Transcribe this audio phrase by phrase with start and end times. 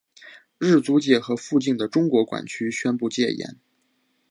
[0.57, 3.59] 日租界和附近的中国管区宣布戒严。